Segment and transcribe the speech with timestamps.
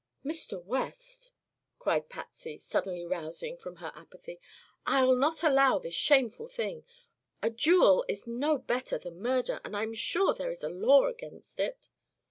[0.25, 0.63] "Mr.
[0.63, 1.31] West,"
[1.77, 4.41] cried Patsy, suddenly rousing from her apathy,
[4.83, 6.83] "I'll not allow this shameful thing!
[7.43, 11.59] A duel is no better than murder, and I'm sure there is a law against
[11.59, 11.87] it."